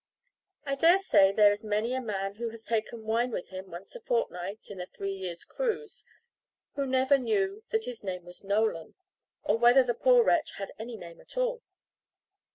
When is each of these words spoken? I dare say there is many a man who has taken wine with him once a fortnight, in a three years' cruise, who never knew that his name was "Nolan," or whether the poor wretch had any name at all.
I 0.65 0.73
dare 0.73 0.97
say 0.97 1.31
there 1.31 1.51
is 1.51 1.63
many 1.63 1.93
a 1.93 2.01
man 2.01 2.37
who 2.37 2.49
has 2.49 2.65
taken 2.65 3.03
wine 3.05 3.29
with 3.29 3.49
him 3.49 3.69
once 3.69 3.95
a 3.95 3.99
fortnight, 4.01 4.71
in 4.71 4.81
a 4.81 4.87
three 4.87 5.11
years' 5.13 5.45
cruise, 5.45 6.03
who 6.73 6.87
never 6.87 7.19
knew 7.19 7.61
that 7.69 7.85
his 7.85 8.03
name 8.03 8.25
was 8.25 8.43
"Nolan," 8.43 8.95
or 9.43 9.59
whether 9.59 9.83
the 9.83 9.93
poor 9.93 10.23
wretch 10.23 10.53
had 10.53 10.71
any 10.79 10.95
name 10.97 11.21
at 11.21 11.37
all. 11.37 11.61